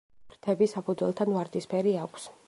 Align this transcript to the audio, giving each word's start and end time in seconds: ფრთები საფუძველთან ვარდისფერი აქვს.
ფრთები 0.29 0.67
საფუძველთან 0.71 1.31
ვარდისფერი 1.35 1.93
აქვს. 2.07 2.27